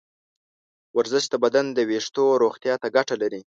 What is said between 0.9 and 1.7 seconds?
ورزش د بدن